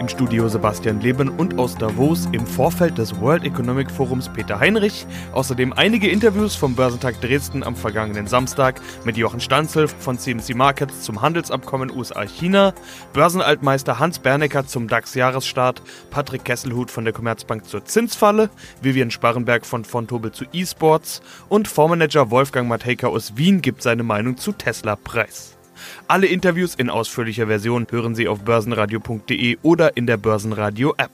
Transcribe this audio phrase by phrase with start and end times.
[0.00, 5.06] Im Studio Sebastian Leben und aus Davos im Vorfeld des World Economic Forums Peter Heinrich.
[5.32, 11.02] Außerdem einige Interviews vom Börsentag Dresden am vergangenen Samstag mit Jochen Stanzel von CMC Markets
[11.02, 12.72] zum Handelsabkommen USA-China,
[13.12, 18.48] Börsenaltmeister Hans Bernecker zum DAX-Jahresstart, Patrick Kesselhut von der Commerzbank zur Zinsfalle,
[18.80, 24.38] Vivian Sparrenberg von Fontobel zu E-Sports und Fondsmanager Wolfgang Matejka aus Wien gibt seine Meinung
[24.38, 25.59] zu Tesla Preis.
[26.08, 31.12] Alle Interviews in ausführlicher Version hören Sie auf börsenradio.de oder in der Börsenradio-App.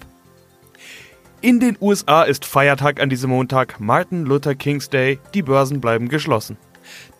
[1.42, 6.08] In den USA ist Feiertag an diesem Montag, Martin Luther King's Day, die Börsen bleiben
[6.08, 6.56] geschlossen.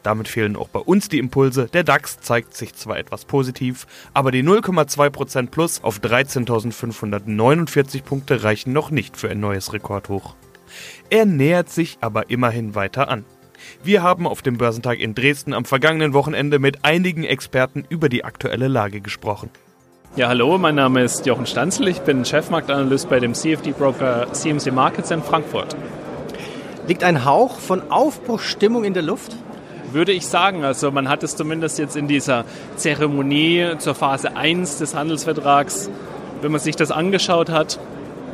[0.03, 1.69] Damit fehlen auch bei uns die Impulse.
[1.73, 8.73] Der DAX zeigt sich zwar etwas positiv, aber die 0,2% plus auf 13.549 Punkte reichen
[8.73, 10.35] noch nicht für ein neues Rekordhoch.
[11.11, 13.25] Er nähert sich aber immerhin weiter an.
[13.83, 18.25] Wir haben auf dem Börsentag in Dresden am vergangenen Wochenende mit einigen Experten über die
[18.25, 19.51] aktuelle Lage gesprochen.
[20.17, 25.11] Ja, hallo, mein Name ist Jochen Stanzel, ich bin Chefmarktanalyst bei dem CFD-Broker CMC Markets
[25.11, 25.77] in Frankfurt.
[26.87, 29.37] Liegt ein Hauch von Aufbruchstimmung in der Luft?
[29.93, 32.45] Würde ich sagen, also man hat es zumindest jetzt in dieser
[32.77, 35.91] Zeremonie zur Phase 1 des Handelsvertrags,
[36.41, 37.79] wenn man sich das angeschaut hat,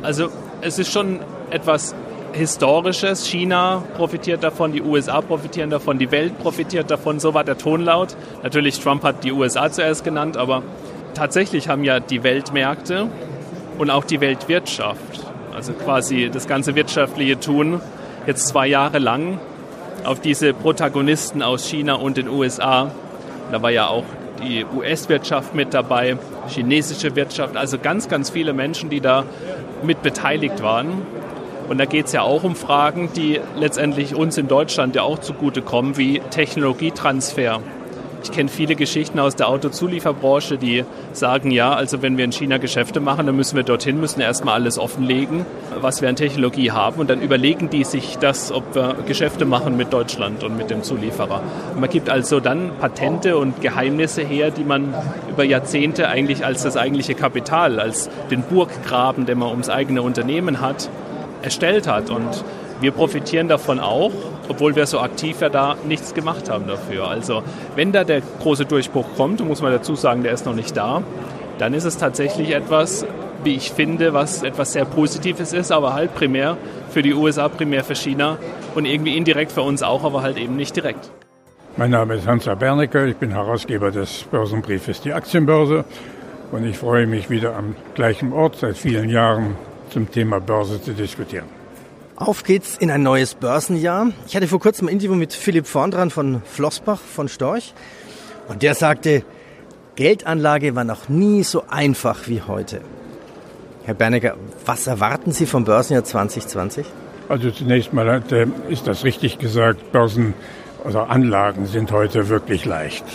[0.03, 0.29] also
[0.61, 1.95] es ist schon etwas
[2.33, 3.27] Historisches.
[3.27, 7.19] China profitiert davon, die USA profitieren davon, die Welt profitiert davon.
[7.19, 8.15] So war der Ton laut.
[8.41, 10.63] Natürlich, Trump hat die USA zuerst genannt, aber
[11.13, 13.07] tatsächlich haben ja die Weltmärkte
[13.77, 17.79] und auch die Weltwirtschaft, also quasi das ganze wirtschaftliche Tun,
[18.25, 19.39] jetzt zwei Jahre lang
[20.03, 22.91] auf diese Protagonisten aus China und den USA.
[23.51, 24.05] Da war ja auch
[24.43, 26.17] die US-Wirtschaft mit dabei,
[26.47, 29.23] chinesische Wirtschaft, also ganz, ganz viele Menschen, die da
[29.83, 31.03] mit beteiligt waren.
[31.69, 35.19] Und da geht es ja auch um Fragen, die letztendlich uns in Deutschland ja auch
[35.19, 37.61] zugutekommen, wie Technologietransfer.
[38.23, 42.57] Ich kenne viele Geschichten aus der Autozulieferbranche, die sagen, ja, also wenn wir in China
[42.57, 45.45] Geschäfte machen, dann müssen wir dorthin, müssen erstmal alles offenlegen,
[45.81, 49.75] was wir an Technologie haben und dann überlegen die sich das, ob wir Geschäfte machen
[49.75, 51.41] mit Deutschland und mit dem Zulieferer.
[51.77, 54.93] Man gibt also dann Patente und Geheimnisse her, die man
[55.29, 60.61] über Jahrzehnte eigentlich als das eigentliche Kapital, als den Burggraben, den man ums eigene Unternehmen
[60.61, 60.89] hat,
[61.43, 62.09] erstellt hat.
[62.09, 62.43] Und
[62.81, 64.11] wir profitieren davon auch,
[64.49, 67.07] obwohl wir so aktiv ja da nichts gemacht haben dafür.
[67.07, 67.43] Also
[67.75, 71.03] wenn da der große Durchbruch kommt, muss man dazu sagen, der ist noch nicht da,
[71.59, 73.05] dann ist es tatsächlich etwas,
[73.43, 76.57] wie ich finde, was etwas sehr Positives ist, aber halt primär
[76.89, 78.37] für die USA, primär für China
[78.75, 81.11] und irgendwie indirekt für uns auch, aber halt eben nicht direkt.
[81.75, 85.85] Mein Name ist Hans Bernecker, ich bin Herausgeber des Börsenbriefes Die Aktienbörse
[86.51, 89.55] und ich freue mich wieder am gleichen Ort seit vielen Jahren
[89.93, 91.45] zum Thema Börse zu diskutieren.
[92.15, 94.11] Auf geht's in ein neues Börsenjahr.
[94.27, 97.73] Ich hatte vor kurzem ein Interview mit Philipp Vorndran von Flossbach von Storch
[98.47, 99.23] und der sagte,
[99.95, 102.81] Geldanlage war noch nie so einfach wie heute.
[103.85, 106.85] Herr Bernecker, was erwarten Sie vom Börsenjahr 2020?
[107.29, 110.33] Also zunächst mal äh, ist das richtig gesagt, Börsen
[110.83, 113.05] oder Anlagen sind heute wirklich leicht,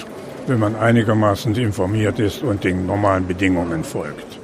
[0.46, 4.37] wenn man einigermaßen informiert ist und den normalen Bedingungen folgt.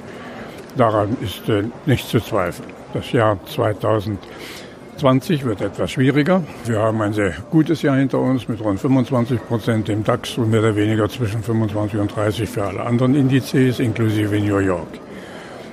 [0.75, 2.67] Daran ist äh, nicht zu zweifeln.
[2.93, 6.43] Das Jahr 2020 wird etwas schwieriger.
[6.65, 10.51] Wir haben ein sehr gutes Jahr hinter uns mit rund 25 Prozent im DAX und
[10.51, 14.99] mehr oder weniger zwischen 25 und 30 für alle anderen Indizes, inklusive New York.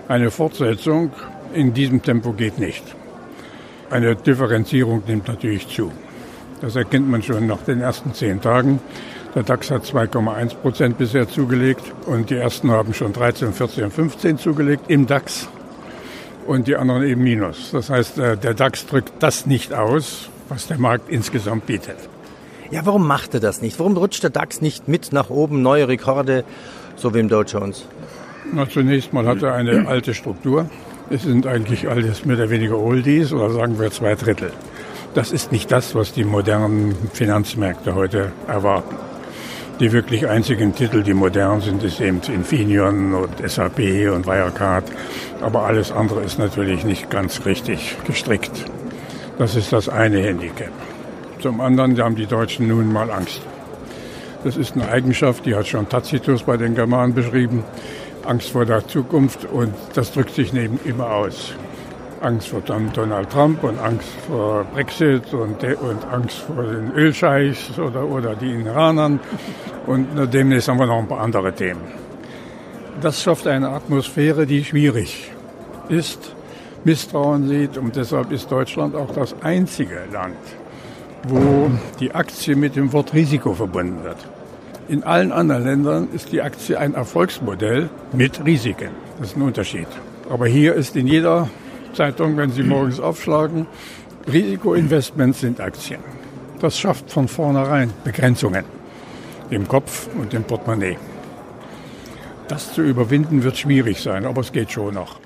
[0.07, 1.11] Eine Fortsetzung
[1.53, 2.85] in diesem Tempo geht nicht.
[3.91, 5.91] Eine Differenzierung nimmt natürlich zu.
[6.61, 8.79] Das erkennt man schon nach den ersten zehn Tagen.
[9.35, 14.37] Der DAX hat 2,1 Prozent bisher zugelegt und die ersten haben schon 13, 14, 15
[14.37, 15.49] zugelegt im DAX
[16.47, 17.71] und die anderen eben minus.
[17.73, 21.97] Das heißt, äh, der DAX drückt das nicht aus, was der Markt insgesamt bietet.
[22.71, 23.79] Ja, warum macht er das nicht?
[23.79, 26.45] Warum rutscht der DAX nicht mit nach oben, neue Rekorde,
[26.97, 27.87] so wie im Dow Jones?
[28.53, 30.69] Na, zunächst mal hat er eine alte Struktur.
[31.09, 34.53] Es sind eigentlich alles mehr oder weniger Oldies oder sagen wir zwei Drittel.
[35.15, 39.12] Das ist nicht das, was die modernen Finanzmärkte heute erwarten.
[39.83, 43.81] Die wirklich einzigen Titel, die modern sind, ist eben Infineon und SAP
[44.15, 44.85] und Wirecard.
[45.41, 48.65] Aber alles andere ist natürlich nicht ganz richtig gestrickt.
[49.39, 50.71] Das ist das eine Handicap.
[51.41, 53.41] Zum anderen haben die Deutschen nun mal Angst.
[54.45, 57.65] Das ist eine Eigenschaft, die hat schon Tacitus bei den Germanen beschrieben.
[58.25, 61.55] Angst vor der Zukunft und das drückt sich neben immer aus.
[62.23, 68.05] Angst vor Donald Trump und Angst vor Brexit und, und Angst vor den Ölscheichs oder,
[68.05, 69.19] oder die Iranern.
[69.87, 71.81] Und demnächst haben wir noch ein paar andere Themen.
[73.01, 75.31] Das schafft eine Atmosphäre, die schwierig
[75.89, 76.35] ist,
[76.85, 80.37] Misstrauen sieht und deshalb ist Deutschland auch das einzige Land,
[81.25, 81.71] wo
[82.01, 84.17] die Aktie mit dem Wort Risiko verbunden wird.
[84.89, 88.91] In allen anderen Ländern ist die Aktie ein Erfolgsmodell mit Risiken.
[89.19, 89.87] Das ist ein Unterschied.
[90.29, 91.49] Aber hier ist in jeder
[91.95, 93.67] Zeitung, wenn Sie morgens aufschlagen,
[94.33, 96.01] Risikoinvestments sind Aktien.
[96.61, 98.82] Das schafft von vornherein Begrenzungen
[99.53, 100.97] im Kopf und im Portemonnaie.
[102.49, 105.21] Das zu überwinden wird schwierig sein, aber es geht schon noch.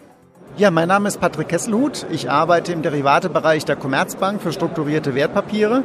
[0.59, 2.07] Ja, mein Name ist Patrick Kesselhut.
[2.11, 5.83] Ich arbeite im Derivatebereich der Commerzbank für strukturierte Wertpapiere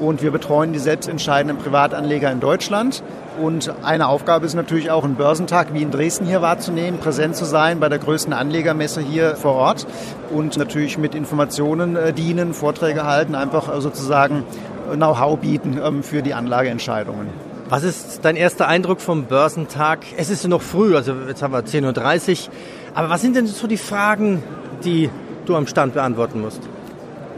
[0.00, 3.02] und wir betreuen die selbstentscheidenden Privatanleger in Deutschland.
[3.38, 7.44] Und eine Aufgabe ist natürlich auch, einen Börsentag wie in Dresden hier wahrzunehmen, präsent zu
[7.44, 9.86] sein bei der größten Anlegermesse hier vor Ort
[10.30, 14.44] und natürlich mit Informationen äh, dienen, Vorträge halten, einfach äh, sozusagen
[14.90, 17.53] Know-how bieten ähm, für die Anlageentscheidungen.
[17.74, 20.04] Was ist dein erster Eindruck vom Börsentag?
[20.16, 22.52] Es ist noch früh, also jetzt haben wir 10.30 Uhr.
[22.94, 24.44] Aber was sind denn so die Fragen,
[24.84, 25.10] die
[25.44, 26.60] du am Stand beantworten musst?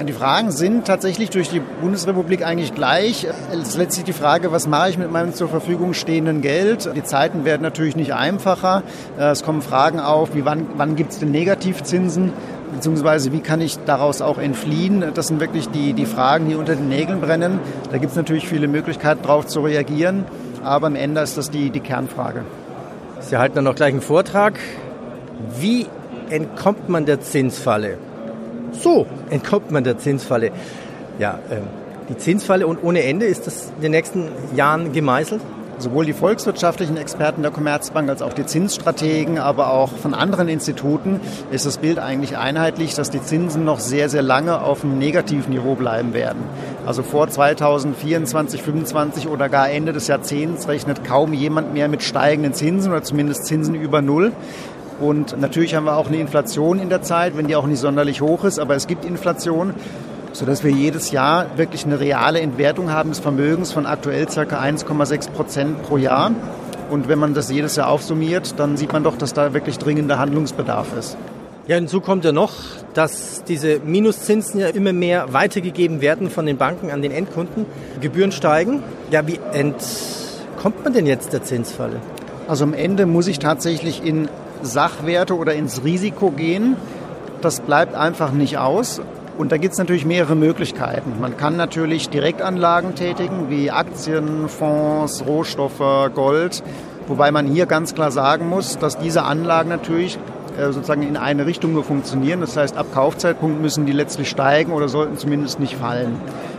[0.06, 3.26] Die Fragen sind tatsächlich durch die Bundesrepublik eigentlich gleich.
[3.50, 6.90] Es ist letztlich die Frage, was mache ich mit meinem zur Verfügung stehenden Geld?
[6.94, 8.82] Die Zeiten werden natürlich nicht einfacher.
[9.16, 12.34] Es kommen Fragen auf, wie wann, wann gibt es denn Negativzinsen?
[12.74, 15.04] Beziehungsweise wie kann ich daraus auch entfliehen?
[15.14, 17.60] Das sind wirklich die, die Fragen, die unter den Nägeln brennen.
[17.90, 20.24] Da gibt es natürlich viele Möglichkeiten, darauf zu reagieren.
[20.62, 22.42] Aber am Ende ist das die, die Kernfrage.
[23.20, 24.58] Sie halten dann noch gleich einen Vortrag.
[25.58, 25.86] Wie
[26.30, 27.98] entkommt man der Zinsfalle?
[28.72, 30.50] So entkommt man der Zinsfalle.
[31.18, 31.56] Ja, äh,
[32.08, 35.40] die Zinsfalle und ohne Ende ist das in den nächsten Jahren gemeißelt?
[35.78, 41.20] Sowohl die volkswirtschaftlichen Experten der Commerzbank als auch die Zinsstrategen, aber auch von anderen Instituten
[41.50, 45.52] ist das Bild eigentlich einheitlich, dass die Zinsen noch sehr, sehr lange auf einem negativen
[45.52, 46.42] Niveau bleiben werden.
[46.86, 52.54] Also vor 2024, 2025 oder gar Ende des Jahrzehnts rechnet kaum jemand mehr mit steigenden
[52.54, 54.32] Zinsen oder zumindest Zinsen über Null.
[54.98, 58.22] Und natürlich haben wir auch eine Inflation in der Zeit, wenn die auch nicht sonderlich
[58.22, 59.74] hoch ist, aber es gibt Inflation,
[60.36, 64.42] sodass wir jedes Jahr wirklich eine reale Entwertung haben des Vermögens von aktuell ca.
[64.42, 66.30] 1,6 Prozent pro Jahr.
[66.90, 70.18] Und wenn man das jedes Jahr aufsummiert, dann sieht man doch, dass da wirklich dringender
[70.18, 71.16] Handlungsbedarf ist.
[71.66, 72.52] Ja, hinzu kommt ja noch,
[72.92, 77.64] dass diese Minuszinsen ja immer mehr weitergegeben werden von den Banken an den Endkunden.
[78.02, 78.82] Gebühren steigen.
[79.10, 81.96] Ja, wie entkommt man denn jetzt der Zinsfalle?
[82.46, 84.28] Also am Ende muss ich tatsächlich in
[84.62, 86.76] Sachwerte oder ins Risiko gehen.
[87.40, 89.00] Das bleibt einfach nicht aus.
[89.38, 91.20] Und da gibt es natürlich mehrere Möglichkeiten.
[91.20, 96.62] Man kann natürlich Direktanlagen tätigen, wie Aktien, Fonds, Rohstoffe, Gold.
[97.06, 100.18] Wobei man hier ganz klar sagen muss, dass diese Anlagen natürlich
[100.58, 102.40] äh, sozusagen in eine Richtung nur funktionieren.
[102.40, 106.18] Das heißt, ab Kaufzeitpunkt müssen die letztlich steigen oder sollten zumindest nicht fallen.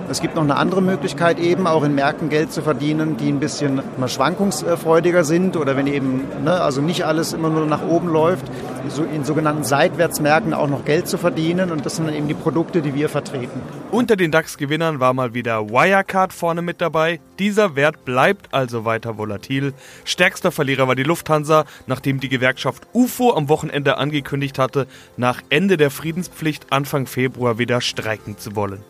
[0.10, 3.42] Es gibt noch eine andere Möglichkeit eben, auch in Märkten Geld zu verdienen, die ein
[3.42, 8.08] bisschen mal schwankungsfreudiger sind oder wenn eben, ne, also nicht alles immer nur nach oben
[8.08, 8.46] läuft,
[8.88, 12.36] so in sogenannten Seitwärtsmärkten auch noch Geld zu verdienen und das sind dann eben die
[12.36, 13.62] Produkte, die wir vertreten.
[13.92, 17.20] Unter den DAX-Gewinnern war mal wieder Wirecard vorne mit dabei.
[17.38, 19.74] Dieser Wert bleibt also weiter volatil.
[20.06, 24.88] Stärkster Verlierer war die Lufthansa, nachdem die Gewerkschaft UFO am Wochenende angekündigt hatte,
[25.18, 28.82] nach Ende der Friedenspflicht Anfang Februar wieder streiken zu wollen.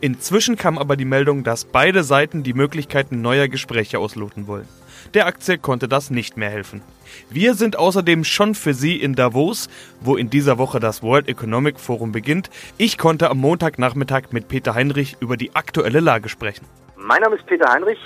[0.00, 4.68] Inzwischen kam aber die Meldung, dass beide Seiten die Möglichkeiten neuer Gespräche ausloten wollen.
[5.14, 6.82] Der Aktie konnte das nicht mehr helfen.
[7.30, 9.68] Wir sind außerdem schon für Sie in Davos,
[10.00, 12.50] wo in dieser Woche das World Economic Forum beginnt.
[12.78, 16.66] Ich konnte am Montagnachmittag mit Peter Heinrich über die aktuelle Lage sprechen.
[16.96, 17.98] Mein Name ist Peter Heinrich.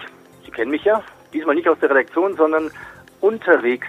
[0.45, 1.03] Sie kennen mich ja.
[1.33, 2.71] Diesmal nicht aus der Redaktion, sondern
[3.21, 3.87] unterwegs.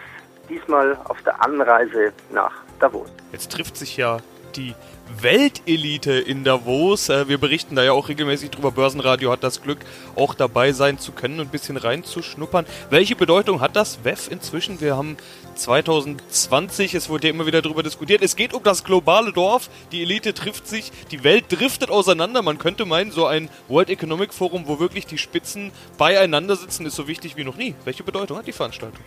[0.49, 3.09] Diesmal auf der Anreise nach Davos.
[3.31, 4.19] Jetzt trifft sich ja
[4.55, 4.73] die
[5.21, 7.09] Weltelite in Davos.
[7.09, 8.71] Äh, wir berichten da ja auch regelmäßig drüber.
[8.71, 9.79] Börsenradio hat das Glück,
[10.15, 12.65] auch dabei sein zu können und ein bisschen reinzuschnuppern.
[12.89, 14.81] Welche Bedeutung hat das WEF inzwischen?
[14.81, 15.17] Wir haben
[15.55, 18.21] 2020, es wurde ja immer wieder darüber diskutiert.
[18.21, 19.69] Es geht um das globale Dorf.
[19.91, 22.41] Die Elite trifft sich, die Welt driftet auseinander.
[22.41, 26.95] Man könnte meinen, so ein World Economic Forum, wo wirklich die Spitzen beieinander sitzen, ist
[26.95, 27.75] so wichtig wie noch nie.
[27.85, 29.03] Welche Bedeutung hat die Veranstaltung?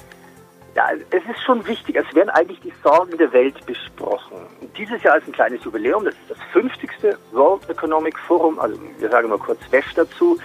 [0.78, 1.96] Ja, es ist schon wichtig.
[1.96, 4.36] Es werden eigentlich die Sorgen der Welt besprochen.
[4.76, 6.04] Dieses Jahr ist ein kleines Jubiläum.
[6.04, 6.88] Das ist das 50.
[7.32, 8.60] World Economic Forum.
[8.60, 10.38] Also wir sagen mal kurz WEF dazu.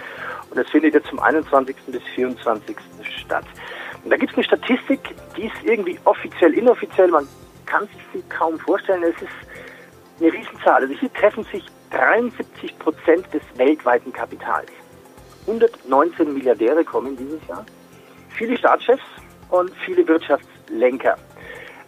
[0.50, 1.76] Und das findet jetzt vom 21.
[1.86, 2.76] bis 24.
[3.16, 3.44] statt.
[4.02, 7.12] Und da gibt es eine Statistik, die ist irgendwie offiziell, inoffiziell.
[7.12, 7.28] Man
[7.66, 9.04] kann sich sie kaum vorstellen.
[9.04, 9.30] Es ist
[10.20, 10.82] eine Riesenzahl.
[10.82, 14.72] Also hier treffen sich 73 Prozent des weltweiten Kapitals.
[15.46, 17.64] 119 Milliardäre kommen dieses Jahr.
[18.30, 19.04] Viele Staatschefs,
[19.60, 21.16] und viele Wirtschaftslenker.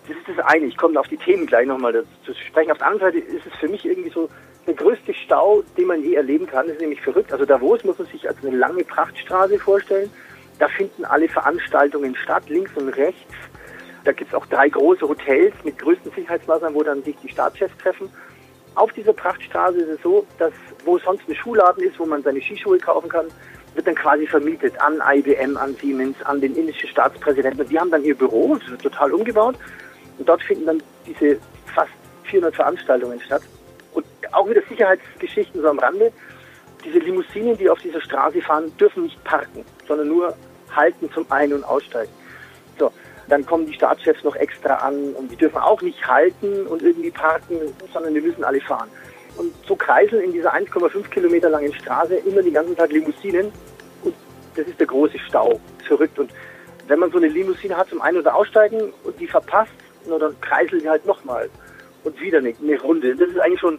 [0.08, 0.66] Das ist das eine.
[0.66, 2.70] Ich komme auf die Themen gleich nochmal zu sprechen.
[2.70, 4.28] Auf der anderen Seite ist es für mich irgendwie so
[4.66, 6.66] der größte Stau, den man je erleben kann.
[6.66, 7.32] Das ist nämlich verrückt.
[7.32, 10.10] Also Davos muss man sich als eine lange Prachtstraße vorstellen.
[10.58, 13.34] Da finden alle Veranstaltungen statt, links und rechts.
[14.04, 17.76] Da gibt es auch drei große Hotels mit größten Sicherheitsmaßnahmen, wo dann sich die Staatschefs
[17.78, 18.08] treffen.
[18.76, 20.52] Auf dieser Prachtstraße ist es so, dass
[20.84, 23.26] wo sonst ein Schuhladen ist, wo man seine Skischuhe kaufen kann,
[23.76, 27.60] wird dann quasi vermietet an IBM, an Siemens, an den indischen Staatspräsidenten.
[27.60, 29.56] Und die haben dann ihr Büro, das wird total umgebaut.
[30.18, 31.38] Und dort finden dann diese
[31.74, 31.92] fast
[32.24, 33.42] 400 Veranstaltungen statt.
[33.92, 36.12] Und auch wieder Sicherheitsgeschichten so am Rande.
[36.84, 40.34] Diese Limousinen, die auf dieser Straße fahren, dürfen nicht parken, sondern nur
[40.74, 42.12] halten zum Ein- und Aussteigen.
[42.78, 42.92] So,
[43.28, 47.10] dann kommen die Staatschefs noch extra an und die dürfen auch nicht halten und irgendwie
[47.10, 47.58] parken,
[47.92, 48.88] sondern die müssen alle fahren.
[49.36, 53.52] Und so kreiseln in dieser 1,5 Kilometer langen Straße immer den ganzen Tag Limousinen
[54.02, 54.14] und
[54.54, 55.60] das ist der große Stau.
[55.86, 56.18] Verrückt.
[56.18, 56.30] Und
[56.88, 59.72] wenn man so eine Limousine hat zum Ein- oder Aussteigen und die verpasst,
[60.06, 61.50] nur dann kreiseln die halt nochmal
[62.04, 63.14] und wieder eine, eine Runde.
[63.16, 63.78] Das ist eigentlich schon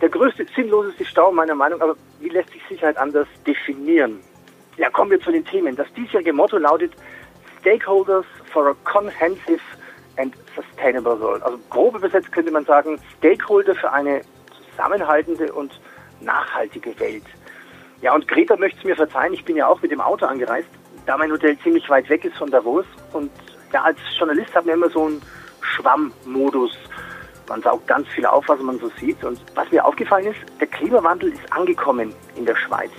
[0.00, 4.20] der größte, sinnloseste Stau meiner Meinung, aber wie lässt sich Sicherheit anders definieren?
[4.76, 5.76] Ja, kommen wir zu den Themen.
[5.76, 6.92] Das diesjährige Motto lautet
[7.60, 9.60] Stakeholders for a Comprehensive
[10.16, 11.42] and Sustainable World.
[11.42, 14.22] Also grob übersetzt könnte man sagen, Stakeholder für eine
[14.74, 15.78] zusammenhaltende und
[16.20, 17.24] nachhaltige Welt.
[18.00, 20.68] Ja, und Greta möchte es mir verzeihen, ich bin ja auch mit dem Auto angereist,
[21.06, 22.86] da mein Hotel ziemlich weit weg ist von Davos.
[23.12, 23.30] Und
[23.72, 25.22] ja, als Journalist hat man immer so einen
[25.60, 26.76] Schwammmodus.
[27.48, 29.22] Man saugt ganz viel auf, was man so sieht.
[29.24, 32.90] Und was mir aufgefallen ist, der Klimawandel ist angekommen in der Schweiz.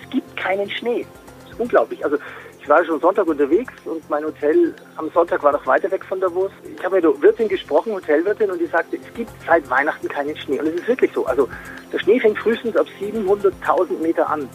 [0.00, 1.06] Es gibt keinen Schnee.
[1.42, 2.04] Das ist unglaublich.
[2.04, 2.18] Also
[2.64, 6.18] ich war schon Sonntag unterwegs und mein Hotel am Sonntag war noch weiter weg von
[6.18, 6.50] Davos.
[6.64, 10.34] Ich habe mit der Wirtin gesprochen, Hotelwirtin, und die sagte, es gibt seit Weihnachten keinen
[10.34, 10.58] Schnee.
[10.58, 11.26] Und es ist wirklich so.
[11.26, 11.46] Also
[11.92, 14.48] der Schnee fängt frühestens ab 700.000 Meter an.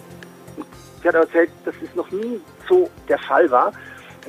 [1.04, 3.74] Sie hat erzählt, dass es noch nie so der Fall war.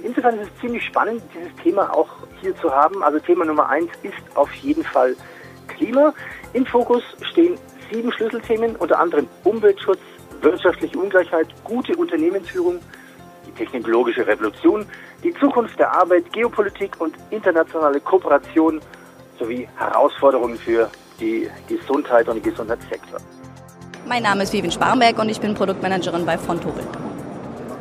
[0.02, 2.10] Insofern ist es ziemlich spannend, dieses Thema auch
[2.42, 3.02] hier zu haben.
[3.02, 5.16] Also Thema Nummer eins ist auf jeden Fall
[5.68, 6.12] Klima.
[6.52, 7.54] Im Fokus stehen
[7.90, 10.00] sieben Schlüsselthemen, unter anderem Umweltschutz,
[10.42, 12.78] wirtschaftliche Ungleichheit, gute Unternehmensführung,
[13.47, 14.87] die technologische Revolution,
[15.23, 18.80] die Zukunft der Arbeit, Geopolitik und internationale Kooperation
[19.38, 23.20] sowie Herausforderungen für die Gesundheit und den Gesundheitssektor.
[24.06, 26.85] Mein Name ist Vivian Sparrenberg und ich bin Produktmanagerin bei Fontobel.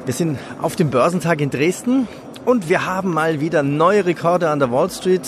[0.05, 2.07] Wir sind auf dem Börsentag in Dresden
[2.45, 5.21] und wir haben mal wieder neue Rekorde an der Wall Street.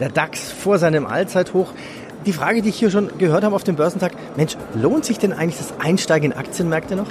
[0.00, 1.72] Der DAX vor seinem Allzeithoch.
[2.26, 5.32] Die Frage, die ich hier schon gehört habe auf dem Börsentag, Mensch, lohnt sich denn
[5.32, 7.06] eigentlich das Einsteigen in Aktienmärkte noch?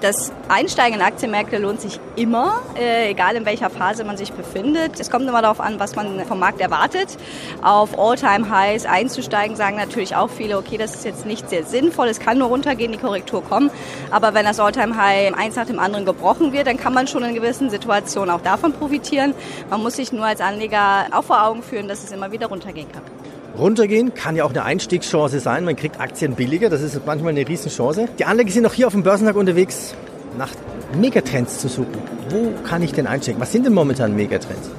[0.00, 4.98] Das Einsteigen in Aktienmärkte lohnt sich immer, äh, egal in welcher Phase man sich befindet.
[4.98, 7.18] Es kommt immer darauf an, was man vom Markt erwartet.
[7.60, 12.18] Auf All-Time-Highs einzusteigen, sagen natürlich auch viele, okay, das ist jetzt nicht sehr sinnvoll, es
[12.18, 13.70] kann nur runtergehen, die Korrektur kommen.
[14.10, 17.34] Aber wenn das All-Time-High eins nach dem anderen gebrochen wird, dann kann man schon in
[17.34, 19.34] gewissen Situationen auch davon profitieren.
[19.68, 22.90] Man muss sich nur als Anleger auch vor Augen führen, dass es immer wieder runtergehen
[22.90, 23.02] kann.
[23.58, 25.64] Runtergehen kann ja auch eine Einstiegschance sein.
[25.64, 26.70] Man kriegt Aktien billiger.
[26.70, 28.08] Das ist manchmal eine Riesenchance.
[28.18, 29.94] Die Anleger sind auch hier auf dem Börsentag unterwegs,
[30.38, 30.50] nach
[30.98, 31.98] Megatrends zu suchen.
[32.30, 33.40] Wo kann ich denn einsteigen?
[33.40, 34.70] Was sind denn momentan Megatrends?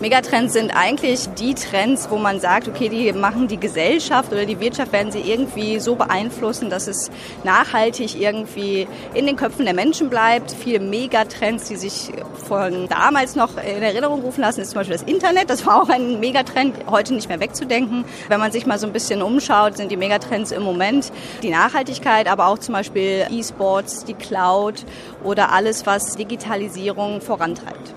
[0.00, 4.60] Megatrends sind eigentlich die Trends, wo man sagt, okay, die machen die Gesellschaft oder die
[4.60, 7.10] Wirtschaft werden sie irgendwie so beeinflussen, dass es
[7.42, 10.52] nachhaltig irgendwie in den Köpfen der Menschen bleibt.
[10.52, 12.12] Viele Megatrends, die sich
[12.46, 15.50] von damals noch in Erinnerung rufen lassen, ist zum Beispiel das Internet.
[15.50, 18.04] Das war auch ein Megatrend, heute nicht mehr wegzudenken.
[18.28, 21.10] Wenn man sich mal so ein bisschen umschaut, sind die Megatrends im Moment
[21.42, 24.84] die Nachhaltigkeit, aber auch zum Beispiel E-Sports, die Cloud
[25.24, 27.94] oder alles, was Digitalisierung vorantreibt.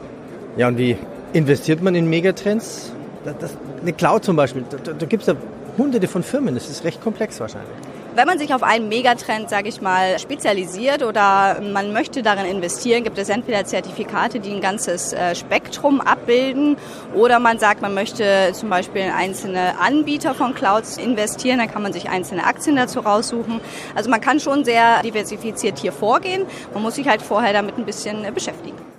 [0.57, 0.97] Ja, und wie
[1.33, 2.91] investiert man in Megatrends?
[3.23, 5.35] Das, das, eine Cloud zum Beispiel, da, da gibt es ja
[5.77, 7.75] hunderte von Firmen, das ist recht komplex wahrscheinlich.
[8.13, 13.05] Wenn man sich auf einen Megatrend, sage ich mal, spezialisiert oder man möchte darin investieren,
[13.05, 16.75] gibt es entweder Zertifikate, die ein ganzes äh, Spektrum abbilden,
[17.13, 21.83] oder man sagt, man möchte zum Beispiel in einzelne Anbieter von Clouds investieren, dann kann
[21.83, 23.61] man sich einzelne Aktien dazu raussuchen.
[23.95, 26.45] Also man kann schon sehr diversifiziert hier vorgehen.
[26.73, 28.90] Man muss sich halt vorher damit ein bisschen äh, beschäftigen.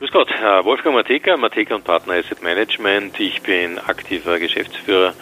[0.00, 0.30] Grüß Gott,
[0.62, 3.20] Wolfgang Mateka, Mateka und Partner Asset Management.
[3.20, 5.12] Ich bin aktiver Geschäftsführer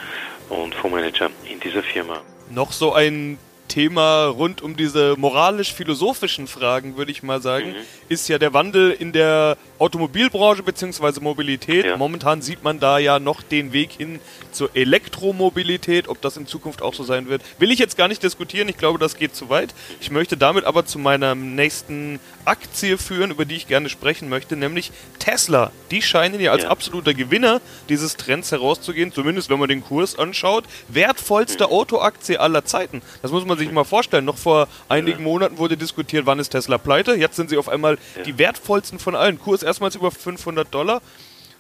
[0.51, 2.21] und Fondsmanager in dieser Firma.
[2.49, 7.75] Noch so ein Thema rund um diese moralisch-philosophischen Fragen, würde ich mal sagen, mhm.
[8.09, 11.21] ist ja der Wandel in der Automobilbranche bzw.
[11.21, 11.85] Mobilität.
[11.85, 11.97] Ja.
[11.97, 14.21] Momentan sieht man da ja noch den Weg hin
[14.53, 16.09] zur Elektromobilität.
[16.09, 18.69] Ob das in Zukunft auch so sein wird, will ich jetzt gar nicht diskutieren.
[18.69, 19.75] Ich glaube, das geht zu weit.
[20.01, 24.57] Ich möchte damit aber zu meiner nächsten Aktie führen, über die ich gerne sprechen möchte,
[24.57, 25.71] nämlich Tesla.
[25.91, 26.71] Die scheinen ja als ja.
[26.71, 30.65] absoluter Gewinner dieses Trends herauszugehen, zumindest wenn man den Kurs anschaut.
[30.89, 31.73] Wertvollste mhm.
[31.73, 33.03] Autoaktie aller Zeiten.
[33.23, 34.25] Das muss man sich mal vorstellen.
[34.25, 35.25] Noch vor einigen ja.
[35.25, 37.15] Monaten wurde diskutiert, wann ist Tesla pleite.
[37.15, 39.39] Jetzt sind sie auf einmal die wertvollsten von allen.
[39.39, 41.01] Kurs erstmals über 500 Dollar.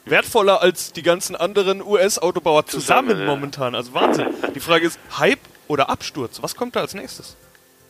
[0.05, 3.27] Wertvoller als die ganzen anderen US-Autobauer zusammen, zusammen ja.
[3.27, 3.75] momentan.
[3.75, 4.29] Also Wahnsinn.
[4.55, 6.43] Die Frage ist, Hype oder Absturz?
[6.43, 7.37] Was kommt da als nächstes?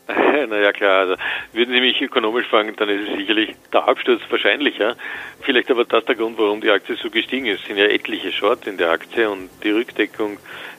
[0.49, 1.17] Naja klar, also
[1.53, 4.97] würden Sie mich ökonomisch fragen, dann ist es sicherlich der Absturz wahrscheinlicher.
[5.41, 7.61] Vielleicht aber das der Grund, warum die Aktie so gestiegen ist.
[7.61, 10.39] Es sind ja etliche Short in der Aktie und die Rückdeckung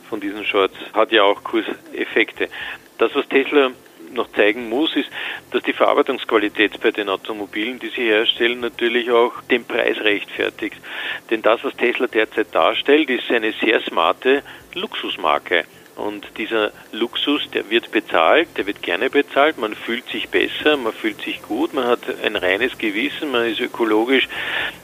[0.09, 2.49] von diesen Shorts hat ja auch Kurseffekte.
[2.97, 3.71] Das, was Tesla
[4.13, 5.09] noch zeigen muss, ist,
[5.51, 10.77] dass die Verarbeitungsqualität bei den Automobilen, die sie herstellen, natürlich auch den Preis rechtfertigt.
[11.29, 15.65] Denn das, was Tesla derzeit darstellt, ist eine sehr smarte Luxusmarke.
[15.99, 20.93] Und dieser Luxus, der wird bezahlt, der wird gerne bezahlt, man fühlt sich besser, man
[20.93, 24.29] fühlt sich gut, man hat ein reines Gewissen, man ist ökologisch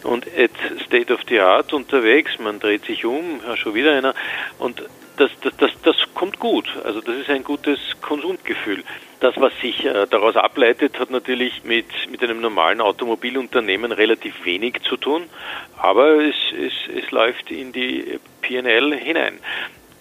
[0.03, 0.51] und at
[0.85, 4.13] state of the art unterwegs, man dreht sich um, schon wieder einer
[4.59, 4.83] und
[5.17, 6.67] das, das, das, das kommt gut.
[6.83, 8.83] Also das ist ein gutes Konsumgefühl.
[9.19, 14.81] Das, was sich äh, daraus ableitet, hat natürlich mit, mit einem normalen Automobilunternehmen relativ wenig
[14.83, 15.23] zu tun,
[15.77, 19.39] aber es, es, es läuft in die PNL hinein.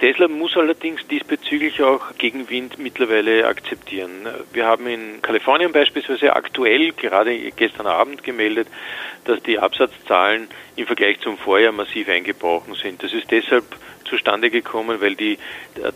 [0.01, 4.11] Tesla muss allerdings diesbezüglich auch Gegenwind mittlerweile akzeptieren.
[4.53, 8.67] Wir haben in Kalifornien beispielsweise aktuell gerade gestern Abend gemeldet,
[9.25, 13.03] dass die Absatzzahlen im Vergleich zum Vorjahr massiv eingebrochen sind.
[13.03, 13.65] Das ist deshalb
[14.05, 15.39] zustande gekommen, weil die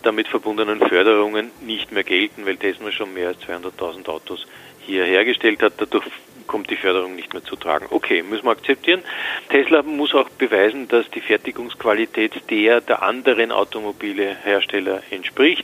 [0.03, 4.47] damit verbundenen Förderungen nicht mehr gelten, weil Tesla schon mehr als 200.000 Autos
[4.89, 5.73] hier hergestellt hat.
[5.77, 6.05] Dadurch
[6.49, 7.85] kommt die Förderung nicht mehr zu tragen.
[7.91, 9.03] Okay, müssen wir akzeptieren.
[9.49, 15.63] Tesla muss auch beweisen, dass die Fertigungsqualität der der anderen Automobilehersteller entspricht.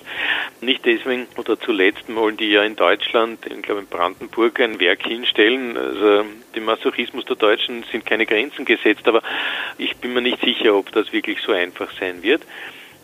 [0.61, 5.01] Nicht deswegen oder zuletzt wollen die ja in Deutschland, ich glaube in Brandenburg, ein Werk
[5.03, 5.75] hinstellen.
[5.75, 6.23] Also
[6.55, 9.23] dem Masochismus der Deutschen sind keine Grenzen gesetzt, aber
[9.79, 12.43] ich bin mir nicht sicher, ob das wirklich so einfach sein wird.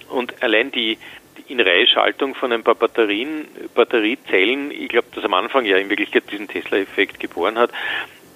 [0.07, 0.99] Und allein die
[1.47, 6.23] in Reiheschaltung von ein paar Batterien, Batteriezellen, ich glaube, dass am Anfang ja in Wirklichkeit
[6.31, 7.71] diesen Tesla-Effekt geboren hat,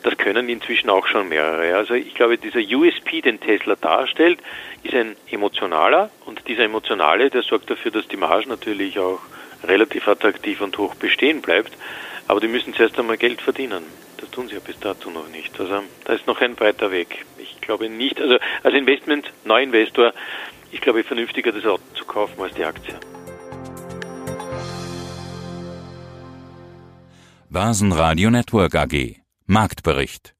[0.04, 1.76] das können inzwischen auch schon mehrere.
[1.76, 4.40] Also ich glaube, dieser USP, den Tesla darstellt,
[4.84, 9.20] ist ein emotionaler und dieser emotionale, der sorgt dafür, dass die Marge natürlich auch
[9.64, 11.72] relativ attraktiv und hoch bestehen bleibt.
[12.28, 13.84] Aber die müssen zuerst einmal Geld verdienen.
[14.18, 15.60] Das tun sie ja bis dato noch nicht.
[15.60, 17.26] Also da ist noch ein weiter Weg.
[17.40, 20.14] Ich glaube nicht, also als Investment, Neuinvestor,
[20.76, 22.96] ich glaube vernünftiger das Auto zu kaufen als die Aktie.
[27.50, 30.35] Börsenradio Network AG Marktbericht